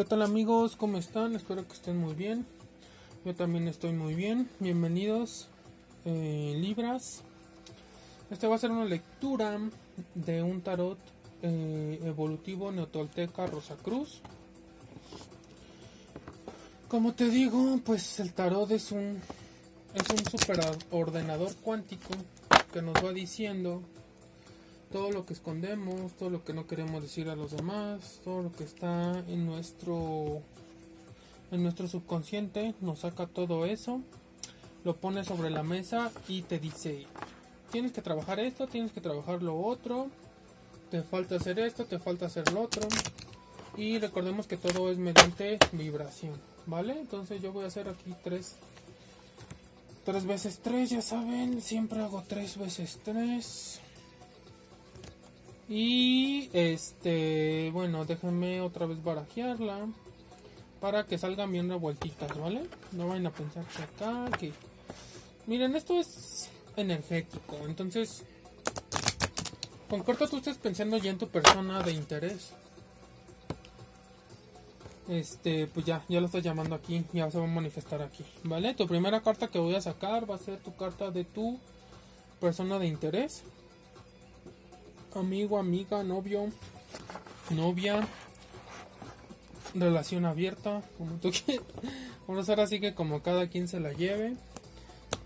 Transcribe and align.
¿Qué 0.00 0.06
tal 0.06 0.22
amigos? 0.22 0.76
¿Cómo 0.76 0.96
están? 0.96 1.36
Espero 1.36 1.68
que 1.68 1.74
estén 1.74 1.98
muy 1.98 2.14
bien. 2.14 2.46
Yo 3.26 3.34
también 3.34 3.68
estoy 3.68 3.92
muy 3.92 4.14
bien. 4.14 4.48
Bienvenidos 4.58 5.46
eh, 6.06 6.56
Libras. 6.58 7.20
Esta 8.30 8.48
va 8.48 8.54
a 8.54 8.58
ser 8.58 8.70
una 8.70 8.86
lectura 8.86 9.58
de 10.14 10.42
un 10.42 10.62
tarot 10.62 10.96
eh, 11.42 12.00
evolutivo 12.02 12.72
neotolteca 12.72 13.44
Rosacruz. 13.44 14.22
Como 16.88 17.12
te 17.12 17.28
digo, 17.28 17.78
pues 17.84 18.20
el 18.20 18.32
tarot 18.32 18.70
es 18.70 18.92
un 18.92 19.20
es 19.92 20.08
un 20.08 20.40
superordenador 20.40 21.54
cuántico 21.56 22.14
que 22.72 22.80
nos 22.80 22.94
va 23.04 23.12
diciendo 23.12 23.82
todo 24.92 25.10
lo 25.12 25.24
que 25.24 25.32
escondemos, 25.32 26.12
todo 26.12 26.30
lo 26.30 26.44
que 26.44 26.52
no 26.52 26.66
queremos 26.66 27.02
decir 27.02 27.28
a 27.28 27.36
los 27.36 27.52
demás, 27.52 28.20
todo 28.24 28.42
lo 28.42 28.52
que 28.52 28.64
está 28.64 29.18
en 29.28 29.46
nuestro 29.46 30.42
en 31.50 31.62
nuestro 31.62 31.88
subconsciente, 31.88 32.74
nos 32.80 33.00
saca 33.00 33.26
todo 33.26 33.66
eso, 33.66 34.00
lo 34.84 34.96
pone 34.96 35.24
sobre 35.24 35.50
la 35.50 35.64
mesa 35.64 36.12
y 36.28 36.42
te 36.42 36.60
dice, 36.60 37.06
tienes 37.72 37.92
que 37.92 38.02
trabajar 38.02 38.38
esto, 38.38 38.68
tienes 38.68 38.92
que 38.92 39.00
trabajar 39.00 39.42
lo 39.42 39.60
otro, 39.60 40.08
te 40.92 41.02
falta 41.02 41.36
hacer 41.36 41.58
esto, 41.58 41.86
te 41.86 41.98
falta 41.98 42.26
hacer 42.26 42.52
lo 42.52 42.62
otro. 42.62 42.86
Y 43.76 43.98
recordemos 43.98 44.46
que 44.46 44.56
todo 44.56 44.90
es 44.90 44.98
mediante 44.98 45.58
vibración, 45.72 46.34
¿vale? 46.66 47.00
Entonces 47.00 47.42
yo 47.42 47.52
voy 47.52 47.64
a 47.64 47.68
hacer 47.68 47.88
aquí 47.88 48.14
tres 48.22 48.56
3 50.04 50.26
veces 50.26 50.60
3, 50.62 50.90
ya 50.90 51.02
saben, 51.02 51.60
siempre 51.60 52.00
hago 52.00 52.24
3 52.26 52.58
veces 52.58 52.98
3. 53.04 53.80
Y 55.70 56.50
este, 56.52 57.70
bueno, 57.72 58.04
déjenme 58.04 58.60
otra 58.60 58.84
vez 58.84 59.02
barajearla 59.02 59.86
para 60.80 61.06
que 61.06 61.16
salgan 61.16 61.52
bien 61.52 61.70
revueltitas, 61.70 62.36
¿vale? 62.38 62.66
No 62.92 63.08
vayan 63.08 63.28
a 63.28 63.30
pensar 63.30 63.64
que 63.64 63.82
acá, 63.82 64.36
que... 64.36 64.52
Miren, 65.46 65.74
esto 65.76 65.98
es 65.98 66.50
energético, 66.76 67.56
entonces... 67.66 68.24
Con 69.88 70.02
corto 70.02 70.28
tú 70.28 70.36
estés 70.36 70.58
pensando 70.58 70.98
ya 70.98 71.10
en 71.10 71.18
tu 71.18 71.28
persona 71.28 71.82
de 71.82 71.92
interés 71.92 72.52
este, 75.10 75.66
pues 75.66 75.84
ya, 75.84 76.04
ya 76.08 76.20
lo 76.20 76.26
estoy 76.26 76.40
llamando 76.40 76.76
aquí, 76.76 77.04
ya 77.12 77.30
se 77.30 77.38
va 77.38 77.44
a 77.44 77.48
manifestar 77.48 78.00
aquí, 78.00 78.24
¿vale? 78.44 78.74
Tu 78.74 78.86
primera 78.86 79.20
carta 79.20 79.48
que 79.48 79.58
voy 79.58 79.74
a 79.74 79.80
sacar 79.80 80.30
va 80.30 80.36
a 80.36 80.38
ser 80.38 80.58
tu 80.58 80.74
carta 80.76 81.10
de 81.10 81.24
tu 81.24 81.58
persona 82.40 82.78
de 82.78 82.86
interés, 82.86 83.42
amigo, 85.14 85.58
amiga, 85.58 86.02
novio, 86.02 86.48
novia, 87.50 88.06
relación 89.74 90.24
abierta, 90.24 90.82
como 90.98 91.12
tú 91.16 91.30
quieras. 91.46 91.66
Vamos 92.26 92.48
que 92.70 92.94
como 92.94 93.22
cada 93.22 93.48
quien 93.48 93.68
se 93.68 93.80
la 93.80 93.92
lleve, 93.92 94.36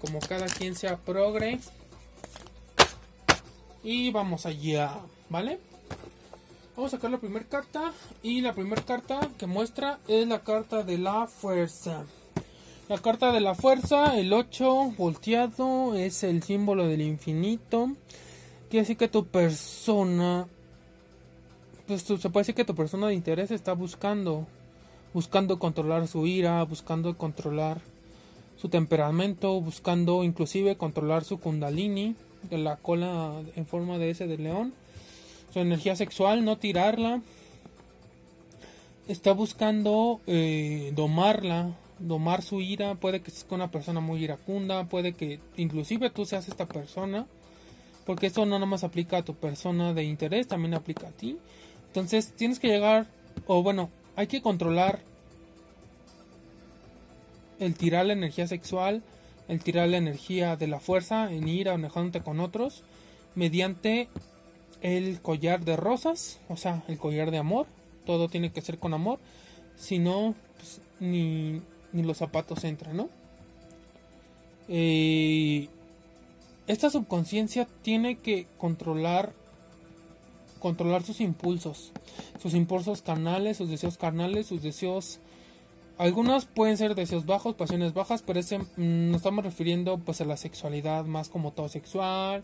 como 0.00 0.20
cada 0.20 0.46
quien 0.46 0.74
sea 0.74 0.96
progre. 0.96 1.60
Y 3.82 4.10
vamos 4.10 4.46
allá, 4.46 4.98
¿vale? 5.28 5.58
Vamos 6.76 6.92
a 6.92 6.96
sacar 6.96 7.10
la 7.10 7.18
primera 7.18 7.44
carta 7.44 7.92
y 8.22 8.40
la 8.40 8.54
primera 8.54 8.82
carta 8.82 9.20
que 9.38 9.46
muestra 9.46 10.00
es 10.08 10.26
la 10.26 10.42
carta 10.42 10.82
de 10.82 10.98
la 10.98 11.26
fuerza. 11.26 12.04
La 12.88 12.98
carta 12.98 13.32
de 13.32 13.40
la 13.40 13.54
fuerza, 13.54 14.18
el 14.18 14.32
8 14.32 14.94
volteado, 14.96 15.94
es 15.94 16.22
el 16.22 16.42
símbolo 16.42 16.86
del 16.86 17.00
infinito. 17.02 17.90
Quiere 18.68 18.82
decir 18.82 18.96
que 18.96 19.08
tu 19.08 19.26
persona, 19.26 20.46
pues 21.86 22.02
se 22.02 22.30
puede 22.30 22.42
decir 22.42 22.54
que 22.54 22.64
tu 22.64 22.74
persona 22.74 23.08
de 23.08 23.14
interés 23.14 23.50
está 23.50 23.72
buscando, 23.72 24.46
buscando 25.12 25.58
controlar 25.58 26.08
su 26.08 26.26
ira, 26.26 26.62
buscando 26.64 27.16
controlar 27.16 27.80
su 28.56 28.68
temperamento, 28.68 29.60
buscando 29.60 30.24
inclusive 30.24 30.76
controlar 30.76 31.24
su 31.24 31.38
kundalini, 31.38 32.16
de 32.50 32.58
la 32.58 32.76
cola 32.76 33.42
en 33.56 33.66
forma 33.66 33.98
de 33.98 34.10
ese 34.10 34.26
de 34.26 34.38
león 34.38 34.74
su 35.54 35.60
energía 35.60 35.94
sexual, 35.94 36.44
no 36.44 36.58
tirarla. 36.58 37.22
Está 39.06 39.32
buscando 39.32 40.20
eh, 40.26 40.90
domarla, 40.96 41.76
domar 42.00 42.42
su 42.42 42.60
ira. 42.60 42.96
Puede 42.96 43.20
que 43.20 43.30
seas 43.30 43.46
una 43.50 43.70
persona 43.70 44.00
muy 44.00 44.24
iracunda, 44.24 44.88
puede 44.88 45.12
que 45.12 45.38
inclusive 45.56 46.10
tú 46.10 46.26
seas 46.26 46.48
esta 46.48 46.66
persona. 46.66 47.26
Porque 48.04 48.26
esto 48.26 48.44
no 48.44 48.56
nada 48.56 48.66
más 48.66 48.84
aplica 48.84 49.18
a 49.18 49.24
tu 49.24 49.34
persona 49.34 49.94
de 49.94 50.04
interés, 50.04 50.48
también 50.48 50.74
aplica 50.74 51.08
a 51.08 51.12
ti. 51.12 51.38
Entonces 51.88 52.32
tienes 52.32 52.58
que 52.58 52.68
llegar, 52.68 53.06
o 53.46 53.62
bueno, 53.62 53.90
hay 54.16 54.26
que 54.26 54.42
controlar 54.42 55.00
el 57.58 57.74
tirar 57.74 58.06
la 58.06 58.12
energía 58.12 58.46
sexual, 58.46 59.02
el 59.48 59.62
tirar 59.62 59.88
la 59.88 59.96
energía 59.96 60.56
de 60.56 60.66
la 60.66 60.80
fuerza 60.80 61.32
en 61.32 61.48
ira 61.48 61.72
o 61.72 61.76
enojándote 61.76 62.20
con 62.20 62.40
otros, 62.40 62.82
mediante 63.34 64.08
el 64.82 65.20
collar 65.20 65.64
de 65.64 65.76
rosas, 65.76 66.40
o 66.48 66.56
sea, 66.56 66.82
el 66.88 66.98
collar 66.98 67.30
de 67.30 67.38
amor, 67.38 67.66
todo 68.04 68.28
tiene 68.28 68.52
que 68.52 68.60
ser 68.60 68.78
con 68.78 68.94
amor, 68.94 69.18
si 69.76 69.98
no, 69.98 70.34
pues, 70.58 70.80
ni, 71.00 71.60
ni, 71.92 72.02
los 72.02 72.18
zapatos 72.18 72.64
entran, 72.64 72.96
¿no? 72.96 73.08
Eh, 74.68 75.68
esta 76.66 76.90
subconsciencia 76.90 77.66
tiene 77.82 78.16
que 78.18 78.46
controlar 78.58 79.32
controlar 80.58 81.02
sus 81.02 81.20
impulsos, 81.20 81.92
sus 82.40 82.54
impulsos 82.54 83.02
carnales, 83.02 83.58
sus 83.58 83.68
deseos 83.68 83.98
carnales, 83.98 84.46
sus 84.46 84.62
deseos 84.62 85.20
algunos 85.98 86.46
pueden 86.46 86.76
ser 86.76 86.94
deseos 86.94 87.24
bajos, 87.24 87.54
pasiones 87.54 87.94
bajas, 87.94 88.22
pero 88.22 88.40
ese, 88.40 88.58
mm, 88.58 89.10
nos 89.10 89.18
estamos 89.18 89.44
refiriendo 89.44 89.98
pues 89.98 90.20
a 90.20 90.24
la 90.24 90.36
sexualidad 90.36 91.04
más 91.04 91.28
como 91.28 91.52
todo 91.52 91.68
sexual, 91.68 92.42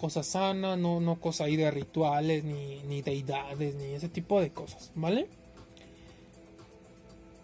cosa 0.00 0.22
sana, 0.22 0.76
no, 0.76 1.00
no 1.00 1.16
cosa 1.20 1.44
ahí 1.44 1.56
de 1.56 1.70
rituales, 1.70 2.42
ni, 2.44 2.82
ni 2.88 3.02
deidades, 3.02 3.74
ni 3.76 3.94
ese 3.94 4.08
tipo 4.08 4.40
de 4.40 4.50
cosas, 4.50 4.90
¿vale? 4.94 5.28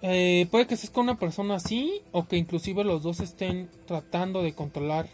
Eh, 0.03 0.49
puede 0.51 0.67
que 0.67 0.75
estés 0.75 0.91
con 0.91 1.05
una 1.05 1.19
persona 1.19 1.55
así, 1.55 2.01
o 2.13 2.27
que 2.27 2.37
inclusive 2.37 2.83
los 2.83 3.03
dos 3.03 3.21
estén 3.21 3.71
tratando 3.87 4.43
de 4.43 4.55
controlar 4.55 5.09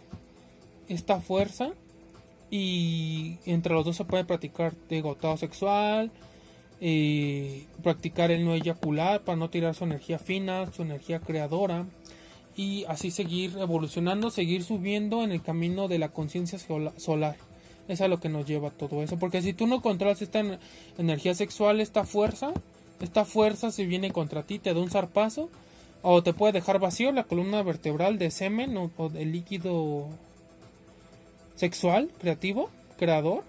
esta 0.91 1.21
fuerza. 1.21 1.71
Y 2.51 3.37
entre 3.47 3.75
los 3.75 3.85
dos 3.85 3.97
se 3.97 4.05
puede 4.05 4.25
practicar 4.25 4.75
de 4.89 5.01
gotado 5.01 5.37
sexual, 5.37 6.11
eh, 6.81 7.67
practicar 7.83 8.31
el 8.31 8.45
no 8.45 8.55
eyacular 8.55 9.23
para 9.23 9.37
no 9.37 9.51
tirar 9.51 9.75
su 9.75 9.85
energía 9.85 10.19
fina, 10.19 10.71
su 10.73 10.83
energía 10.83 11.21
creadora 11.21 11.87
y 12.57 12.85
así 12.89 13.11
seguir 13.11 13.57
evolucionando, 13.59 14.31
seguir 14.31 14.65
subiendo 14.65 15.23
en 15.23 15.33
el 15.33 15.43
camino 15.43 15.89
de 15.89 15.99
la 15.99 16.09
conciencia 16.09 16.59
solar. 16.59 17.37
Es 17.89 18.01
a 18.01 18.09
lo 18.09 18.21
que 18.21 18.29
nos 18.29 18.47
lleva 18.47 18.71
todo 18.71 19.03
eso. 19.03 19.19
Porque 19.19 19.43
si 19.43 19.53
tú 19.53 19.67
no 19.67 19.81
controlas 19.81 20.23
esta 20.23 20.43
energía 20.99 21.35
sexual, 21.35 21.81
esta 21.81 22.05
fuerza, 22.05 22.53
esta 23.01 23.25
fuerza 23.25 23.71
si 23.71 23.87
viene 23.87 24.11
contra 24.11 24.43
ti, 24.43 24.59
te 24.59 24.75
da 24.75 24.81
un 24.81 24.91
zarpazo 24.91 25.49
o 26.03 26.23
te 26.23 26.33
puede 26.33 26.53
dejar 26.53 26.79
vacío 26.79 27.13
la 27.13 27.25
columna 27.25 27.63
vertebral 27.63 28.19
de 28.19 28.31
semen 28.31 28.77
o, 28.77 28.91
o 28.97 29.09
de 29.09 29.25
líquido 29.25 30.09
sexual, 31.61 32.11
creativo, 32.19 32.71
creador. 32.99 33.45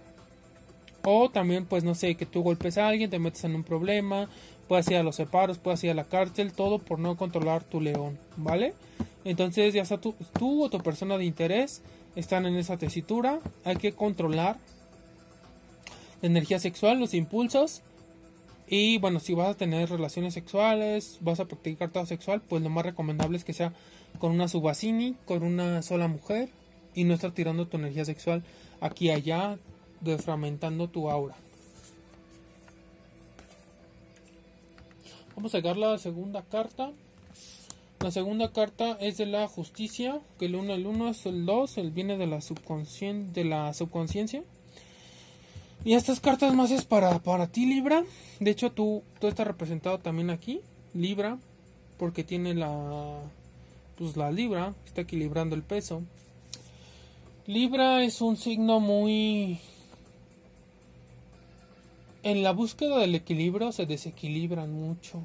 O 1.04 1.30
también, 1.30 1.66
pues 1.66 1.84
no 1.84 1.96
sé, 1.96 2.14
que 2.16 2.28
tú 2.28 2.44
golpes 2.44 2.78
a 2.78 2.88
alguien, 2.88 3.10
te 3.10 3.18
metes 3.18 3.44
en 3.46 3.56
un 3.56 3.64
problema, 3.64 4.30
puedes 4.68 4.88
ir 4.90 4.98
a 4.98 5.04
los 5.04 5.16
separos, 5.16 5.58
puedes 5.58 5.84
ir 5.84 5.92
a 5.92 5.96
la 5.96 6.04
cárcel, 6.04 6.54
todo 6.54 6.78
por 6.78 7.00
no 7.00 7.18
controlar 7.18 7.64
tu 7.64 7.82
león, 7.82 8.20
¿vale? 8.38 8.76
Entonces 9.24 9.74
ya 9.74 9.82
está 9.82 10.00
tú, 10.00 10.14
tú 10.38 10.64
o 10.64 10.70
tu 10.70 10.78
persona 10.80 11.18
de 11.18 11.26
interés 11.26 11.82
están 12.16 12.46
en 12.46 12.56
esa 12.56 12.78
tesitura, 12.78 13.40
hay 13.64 13.78
que 13.78 13.94
controlar 13.94 14.58
la 16.22 16.28
energía 16.28 16.60
sexual, 16.60 17.00
los 17.00 17.16
impulsos 17.16 17.82
y 18.68 19.00
bueno, 19.00 19.20
si 19.20 19.34
vas 19.34 19.50
a 19.50 19.58
tener 19.58 19.90
relaciones 19.90 20.36
sexuales, 20.36 21.18
vas 21.22 21.40
a 21.40 21.46
practicar 21.46 21.90
todo 21.90 22.06
sexual, 22.06 22.42
pues 22.42 22.62
lo 22.62 22.70
más 22.70 22.86
recomendable 22.86 23.38
es 23.38 23.44
que 23.44 23.54
sea 23.54 23.74
con 24.20 24.32
una 24.32 24.48
subasini, 24.48 25.16
con 25.26 25.42
una 25.42 25.82
sola 25.82 26.08
mujer 26.08 26.50
y 26.96 27.04
no 27.04 27.14
estar 27.14 27.32
tirando 27.32 27.68
tu 27.68 27.78
energía 27.78 28.06
sexual 28.06 28.44
aquí 28.80 29.10
allá, 29.10 29.58
desfragmentando 30.02 30.88
tu 30.88 31.10
aura. 31.10 31.36
Vamos 35.36 35.54
a 35.56 35.58
sacar 35.60 35.78
la 35.78 35.98
segunda 35.98 36.44
carta. 36.44 36.92
La 38.00 38.12
segunda 38.12 38.52
carta 38.52 38.98
es 39.00 39.18
de 39.18 39.28
la 39.28 39.48
justicia, 39.48 40.20
que 40.40 40.48
el 40.48 40.56
1 40.56 40.74
el 40.74 40.88
1 40.88 41.10
es 41.10 41.26
el 41.28 41.46
2, 41.46 41.78
el 41.78 41.92
viene 41.92 42.18
de 42.18 42.28
la, 42.28 42.40
de 42.40 43.44
la 43.46 43.74
subconsciencia. 43.74 44.44
Y 45.84 45.94
estas 45.94 46.20
cartas 46.20 46.54
más 46.54 46.72
es 46.72 46.86
para, 46.86 47.20
para 47.20 47.48
ti, 47.48 47.66
Libra. 47.66 48.04
De 48.40 48.52
hecho, 48.52 48.72
tú, 48.72 49.04
tú 49.20 49.28
estás 49.28 49.48
representado 49.48 50.00
también 50.00 50.30
aquí, 50.30 50.62
Libra, 50.94 51.38
porque 51.98 52.24
tiene 52.24 52.54
la, 52.54 53.20
pues 53.98 54.18
la 54.18 54.32
Libra, 54.32 54.74
está 54.86 55.02
equilibrando 55.02 55.56
el 55.56 55.64
peso. 55.64 56.04
Libra 57.48 58.04
es 58.04 58.22
un 58.22 58.38
signo 58.38 58.80
muy 58.80 59.60
en 62.24 62.44
la 62.44 62.52
búsqueda 62.52 63.00
del 63.00 63.16
equilibrio 63.16 63.72
se 63.72 63.88
desequilibran 63.88 64.72
mucho. 64.72 65.24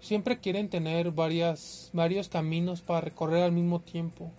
siempre 0.00 0.38
quieren 0.38 0.68
tener 0.68 1.10
varias, 1.10 1.90
varios 1.92 2.28
caminos 2.28 2.82
para 2.82 3.00
recorrer 3.00 3.42
al 3.42 3.52
mismo 3.52 3.80
tiempo. 3.80 4.30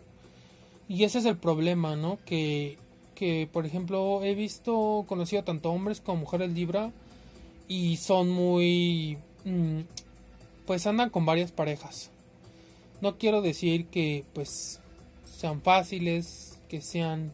Y 0.87 1.03
ese 1.03 1.17
es 1.19 1.25
el 1.25 1.37
problema, 1.37 1.95
¿no? 1.95 2.19
Que, 2.25 2.77
que 3.15 3.49
por 3.51 3.65
ejemplo, 3.65 4.23
he 4.23 4.35
visto, 4.35 5.03
conocido 5.07 5.43
tanto 5.43 5.71
hombres 5.71 5.99
como 6.01 6.21
mujeres 6.21 6.51
Libra 6.51 6.91
y 7.67 7.97
son 7.97 8.29
muy... 8.29 9.17
Mm, 9.43 9.81
pues 10.67 10.87
andan 10.87 11.09
con 11.09 11.25
varias 11.25 11.51
parejas. 11.51 12.11
No 13.01 13.17
quiero 13.17 13.41
decir 13.41 13.87
que 13.87 14.23
pues 14.33 14.79
sean 15.45 15.61
fáciles, 15.61 16.59
que 16.67 16.81
sean 16.81 17.31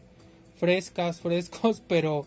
frescas, 0.56 1.22
frescos, 1.22 1.82
pero 1.88 2.26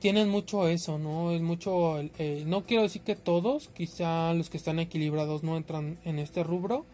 tienen 0.00 0.28
mucho 0.28 0.66
eso, 0.66 0.98
¿no? 0.98 1.30
Es 1.30 1.40
mucho, 1.40 2.00
eh, 2.00 2.42
no 2.46 2.64
quiero 2.64 2.82
decir 2.82 3.02
que 3.02 3.14
todos, 3.14 3.68
quizá 3.68 4.34
los 4.34 4.50
que 4.50 4.56
están 4.56 4.80
equilibrados 4.80 5.44
no 5.44 5.56
entran 5.56 5.98
en 6.04 6.18
este 6.18 6.42
rubro, 6.42 6.84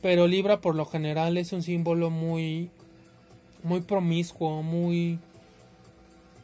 pero 0.00 0.28
Libra 0.28 0.60
por 0.60 0.76
lo 0.76 0.86
general 0.86 1.36
es 1.38 1.52
un 1.52 1.64
símbolo 1.64 2.08
muy, 2.08 2.70
muy 3.64 3.80
promiscuo, 3.80 4.62
muy... 4.62 5.18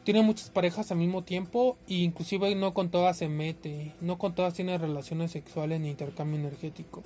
Tiene 0.03 0.23
muchas 0.23 0.49
parejas 0.49 0.91
al 0.91 0.97
mismo 0.97 1.23
tiempo 1.23 1.77
e 1.87 1.95
inclusive 1.95 2.53
no 2.55 2.73
con 2.73 2.89
todas 2.91 3.17
se 3.17 3.29
mete, 3.29 3.93
no 4.01 4.17
con 4.17 4.35
todas 4.35 4.53
tiene 4.53 4.77
relaciones 4.77 5.31
sexuales 5.31 5.79
ni 5.79 5.89
intercambio 5.89 6.37
energético. 6.37 7.01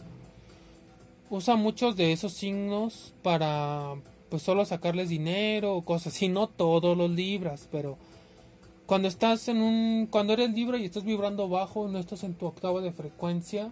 Usa 1.31 1.55
muchos 1.55 1.95
de 1.95 2.11
esos 2.11 2.33
signos 2.33 3.13
para 3.23 3.95
pues 4.29 4.43
solo 4.43 4.65
sacarles 4.65 5.07
dinero 5.07 5.75
o 5.75 5.85
cosas 5.85 6.13
así, 6.13 6.27
no 6.27 6.47
todos 6.47 6.97
los 6.97 7.09
libras, 7.09 7.69
pero 7.71 7.97
cuando 8.85 9.07
estás 9.07 9.47
en 9.47 9.61
un 9.61 10.07
cuando 10.11 10.33
eres 10.33 10.51
libre 10.51 10.79
y 10.79 10.83
estás 10.83 11.05
vibrando 11.05 11.47
bajo 11.47 11.87
no 11.87 11.99
estás 11.99 12.25
en 12.25 12.33
tu 12.33 12.47
octava 12.47 12.81
de 12.81 12.91
frecuencia 12.91 13.69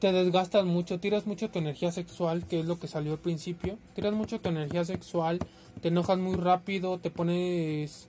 te 0.00 0.10
desgastas 0.10 0.64
mucho 0.64 0.98
tiras 0.98 1.28
mucho 1.28 1.48
tu 1.48 1.60
energía 1.60 1.92
sexual 1.92 2.44
que 2.44 2.58
es 2.58 2.66
lo 2.66 2.80
que 2.80 2.88
salió 2.88 3.12
al 3.12 3.20
principio. 3.20 3.78
Tiras 3.94 4.14
mucho 4.14 4.40
tu 4.40 4.48
energía 4.48 4.84
sexual 4.84 5.38
te 5.80 5.88
enojas 5.88 6.18
muy 6.18 6.34
rápido 6.34 6.98
te 6.98 7.10
pones 7.10 8.08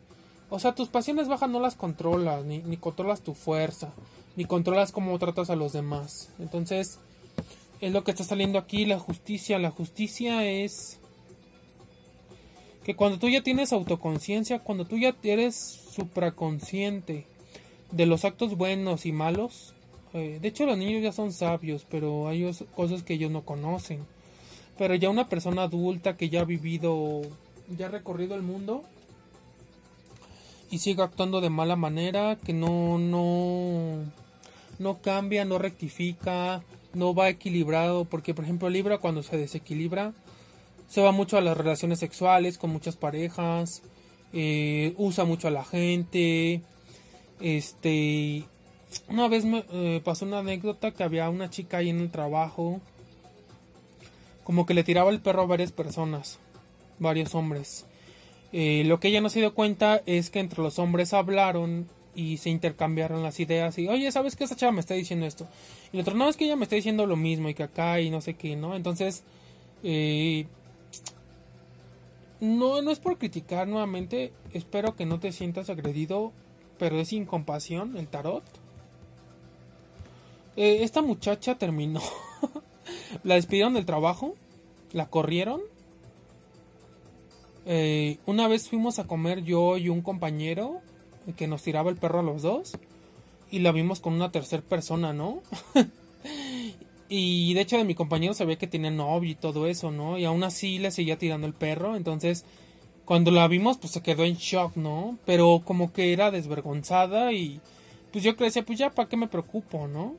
o 0.49 0.57
sea 0.57 0.73
tus 0.73 0.87
pasiones 0.87 1.27
bajas 1.27 1.51
no 1.51 1.59
las 1.59 1.75
controlas 1.75 2.43
ni, 2.45 2.63
ni 2.63 2.77
controlas 2.77 3.21
tu 3.21 3.35
fuerza 3.35 3.93
ni 4.35 4.45
controlas 4.45 4.91
cómo 4.91 5.19
tratas 5.19 5.51
a 5.51 5.55
los 5.55 5.73
demás. 5.73 6.29
Entonces 6.39 6.97
es 7.81 7.91
lo 7.91 8.03
que 8.03 8.11
está 8.11 8.23
saliendo 8.23 8.59
aquí 8.59 8.85
la 8.85 8.99
justicia 8.99 9.59
la 9.59 9.71
justicia 9.71 10.45
es 10.45 10.99
que 12.83 12.95
cuando 12.95 13.17
tú 13.17 13.29
ya 13.29 13.41
tienes 13.41 13.71
autoconciencia, 13.71 14.59
cuando 14.59 14.85
tú 14.85 14.97
ya 14.97 15.15
eres 15.23 15.55
supraconsciente 15.55 17.25
de 17.91 18.05
los 18.05 18.25
actos 18.25 18.57
buenos 18.57 19.05
y 19.05 19.11
malos, 19.11 19.73
eh, 20.13 20.39
de 20.41 20.47
hecho 20.47 20.65
los 20.65 20.77
niños 20.77 21.01
ya 21.01 21.11
son 21.11 21.31
sabios, 21.31 21.85
pero 21.89 22.27
hay 22.27 22.49
cosas 22.75 23.03
que 23.03 23.13
ellos 23.13 23.31
no 23.31 23.43
conocen. 23.43 24.05
Pero 24.77 24.95
ya 24.95 25.09
una 25.09 25.29
persona 25.29 25.63
adulta 25.63 26.17
que 26.17 26.29
ya 26.29 26.41
ha 26.41 26.45
vivido, 26.45 27.21
ya 27.69 27.85
ha 27.85 27.89
recorrido 27.89 28.35
el 28.35 28.41
mundo 28.41 28.83
y 30.69 30.79
sigue 30.79 31.03
actuando 31.03 31.39
de 31.39 31.49
mala 31.49 31.75
manera, 31.75 32.37
que 32.43 32.51
no, 32.51 32.97
no, 32.97 33.99
no 34.79 34.97
cambia, 35.01 35.45
no 35.45 35.57
rectifica, 35.57 36.63
no 36.93 37.13
va 37.13 37.29
equilibrado, 37.29 38.05
porque 38.05 38.33
por 38.33 38.43
ejemplo 38.45 38.69
Libra 38.69 38.97
cuando 38.97 39.23
se 39.23 39.37
desequilibra, 39.37 40.13
se 40.87 41.01
va 41.01 41.11
mucho 41.11 41.37
a 41.37 41.41
las 41.41 41.57
relaciones 41.57 41.99
sexuales 41.99 42.57
con 42.57 42.69
muchas 42.69 42.95
parejas, 42.95 43.81
eh, 44.31 44.93
usa 44.97 45.25
mucho 45.25 45.47
a 45.47 45.51
la 45.51 45.63
gente, 45.63 46.61
este, 47.39 48.45
una 49.07 49.27
vez 49.27 49.45
me 49.45 49.65
eh, 49.71 50.01
pasó 50.03 50.25
una 50.25 50.39
anécdota 50.39 50.91
que 50.91 51.03
había 51.03 51.29
una 51.29 51.49
chica 51.49 51.77
ahí 51.77 51.89
en 51.89 51.99
el 51.99 52.11
trabajo, 52.11 52.79
como 54.43 54.65
que 54.65 54.73
le 54.73 54.83
tiraba 54.83 55.09
el 55.09 55.21
perro 55.21 55.43
a 55.43 55.47
varias 55.47 55.71
personas, 55.71 56.39
varios 56.99 57.33
hombres. 57.35 57.85
Eh, 58.51 58.83
lo 58.85 58.99
que 58.99 59.07
ella 59.07 59.21
no 59.21 59.29
se 59.29 59.39
dio 59.39 59.53
cuenta 59.55 60.03
es 60.05 60.29
que 60.29 60.39
entre 60.39 60.61
los 60.61 60.77
hombres 60.77 61.13
hablaron 61.13 61.87
y 62.15 62.37
se 62.37 62.49
intercambiaron 62.49 63.23
las 63.23 63.39
ideas 63.39 63.77
y 63.79 63.87
oye 63.87 64.11
sabes 64.11 64.35
que 64.35 64.43
esa 64.43 64.55
chava 64.55 64.71
me 64.71 64.81
está 64.81 64.93
diciendo 64.93 65.25
esto 65.25 65.47
y 65.91 65.97
el 65.97 66.01
otro 66.01 66.15
no 66.15 66.29
es 66.29 66.37
que 66.37 66.45
ella 66.45 66.55
me 66.55 66.63
está 66.63 66.75
diciendo 66.75 67.05
lo 67.05 67.15
mismo 67.15 67.49
y 67.49 67.53
que 67.53 67.63
acá 67.63 67.99
y 67.99 68.09
no 68.09 68.21
sé 68.21 68.35
qué 68.35 68.55
no 68.55 68.75
entonces 68.75 69.23
eh, 69.83 70.45
no, 72.43 72.81
no 72.81 72.91
es 72.91 72.99
por 72.99 73.17
criticar 73.17 73.69
nuevamente. 73.69 74.33
Espero 74.51 74.97
que 74.97 75.05
no 75.05 75.19
te 75.19 75.31
sientas 75.31 75.69
agredido, 75.69 76.33
pero 76.77 76.99
es 76.99 77.07
sin 77.07 77.25
compasión 77.25 77.95
el 77.95 78.09
tarot. 78.09 78.43
Eh, 80.57 80.79
esta 80.83 81.01
muchacha 81.01 81.57
terminó. 81.57 82.01
la 83.23 83.35
despidieron 83.35 83.73
del 83.73 83.85
trabajo. 83.85 84.35
La 84.91 85.09
corrieron. 85.09 85.61
Eh, 87.65 88.17
una 88.25 88.49
vez 88.49 88.67
fuimos 88.67 88.99
a 88.99 89.07
comer 89.07 89.43
yo 89.43 89.77
y 89.77 89.87
un 89.87 90.01
compañero 90.01 90.81
que 91.35 91.47
nos 91.47 91.63
tiraba 91.63 91.89
el 91.89 91.97
perro 91.97 92.19
a 92.19 92.23
los 92.23 92.41
dos. 92.41 92.77
Y 93.51 93.59
la 93.59 93.71
vimos 93.71 93.99
con 93.99 94.13
una 94.13 94.31
tercera 94.31 94.63
persona, 94.63 95.13
¿no? 95.13 95.41
Y 97.15 97.53
de 97.53 97.61
hecho 97.61 97.77
de 97.77 97.83
mi 97.83 97.93
compañero 97.93 98.33
se 98.33 98.43
ve 98.43 98.57
que 98.57 98.65
tiene 98.65 98.89
novio 98.89 99.29
y 99.29 99.35
todo 99.35 99.67
eso, 99.67 99.91
¿no? 99.91 100.17
Y 100.17 100.25
aún 100.25 100.43
así 100.43 100.79
le 100.79 100.89
seguía 100.89 101.19
tirando 101.19 101.45
el 101.45 101.53
perro. 101.53 101.95
Entonces, 101.95 102.43
cuando 103.05 103.29
la 103.29 103.47
vimos, 103.47 103.77
pues 103.77 103.93
se 103.93 104.01
quedó 104.01 104.23
en 104.23 104.33
shock, 104.35 104.75
¿no? 104.77 105.19
Pero 105.23 105.61
como 105.63 105.93
que 105.93 106.11
era 106.11 106.31
desvergonzada 106.31 107.31
y 107.31 107.61
pues 108.11 108.23
yo 108.23 108.33
decía, 108.33 108.65
pues 108.65 108.79
ya, 108.79 108.89
¿para 108.89 109.09
qué 109.09 109.17
me 109.17 109.27
preocupo, 109.27 109.87
no? 109.87 110.15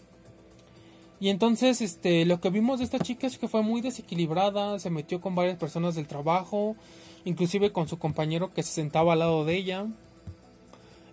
Y 1.21 1.31
entonces, 1.31 1.81
este, 1.81 2.25
lo 2.27 2.41
que 2.41 2.51
vimos 2.51 2.79
de 2.79 2.85
esta 2.85 2.99
chica 2.99 3.27
es 3.27 3.39
que 3.39 3.49
fue 3.49 3.63
muy 3.63 3.81
desequilibrada, 3.81 4.79
se 4.79 4.91
metió 4.91 5.21
con 5.21 5.35
varias 5.35 5.57
personas 5.57 5.95
del 5.95 6.07
trabajo, 6.07 6.77
inclusive 7.25 7.73
con 7.73 7.89
su 7.89 7.99
compañero 7.99 8.53
que 8.53 8.63
se 8.63 8.73
sentaba 8.73 9.15
al 9.15 9.21
lado 9.21 9.45
de 9.45 9.57
ella. 9.57 9.87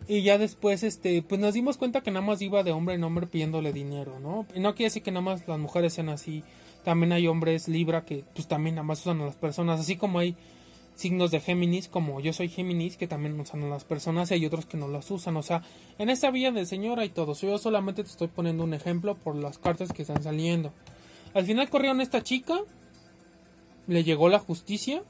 Y 0.08 0.24
ya 0.24 0.38
después, 0.38 0.84
este, 0.84 1.22
pues 1.22 1.40
nos 1.40 1.54
dimos 1.54 1.78
cuenta 1.78 2.02
que 2.02 2.12
nada 2.12 2.26
más 2.26 2.42
iba 2.42 2.64
de 2.64 2.72
hombre 2.72 2.96
en 2.96 3.04
hombre 3.04 3.28
pidiéndole 3.28 3.72
dinero, 3.72 4.20
¿no? 4.20 4.46
No 4.56 4.76
quiere 4.76 4.88
decir 4.88 5.04
que 5.04 5.12
nada 5.12 5.22
más 5.22 5.48
las 5.48 5.60
mujeres 5.60 5.94
sean 5.94 6.10
así. 6.10 6.44
También 6.84 7.12
hay 7.12 7.28
hombres 7.28 7.68
Libra 7.68 8.04
que 8.04 8.24
pues 8.34 8.48
también 8.48 8.76
nada 8.76 8.84
más 8.84 9.02
usan 9.02 9.22
a 9.22 9.26
las 9.26 9.36
personas. 9.36 9.80
Así 9.80 9.98
como 9.98 10.20
hay 10.20 10.36
signos 10.96 11.32
de 11.32 11.40
Géminis, 11.40 11.88
como 11.88 12.20
yo 12.20 12.34
soy 12.34 12.50
Géminis, 12.50 12.98
que 12.98 13.08
también 13.08 13.40
usan 13.40 13.64
a 13.64 13.70
las 13.70 13.84
personas 13.84 14.32
y 14.32 14.36
hay 14.36 14.46
otros 14.46 14.66
que 14.66 14.78
no 14.78 14.88
las 14.88 15.10
usan. 15.12 15.38
O 15.38 15.44
sea, 15.44 15.64
en 15.98 16.10
esta 16.10 16.32
vía 16.32 16.52
de 16.52 16.66
señor 16.66 17.00
hay 17.00 17.10
todo. 17.10 17.34
Yo 17.36 17.58
solamente 17.58 18.04
te 18.04 18.10
estoy 18.10 18.28
poniendo 18.28 18.64
un 18.64 18.74
ejemplo 18.74 19.16
por 19.16 19.36
las 19.36 19.60
cartas 19.60 19.94
que 19.94 20.02
están 20.02 20.24
saliendo. 20.24 20.74
Al 21.34 21.46
final 21.46 21.70
corrieron 21.70 22.02
esta 22.02 22.24
chica, 22.24 22.60
le 23.88 24.04
llegó 24.04 24.30
la 24.30 24.40
justicia. 24.40 25.04